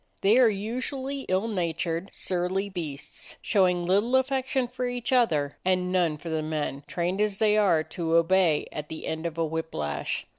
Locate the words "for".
4.67-4.87, 6.17-6.29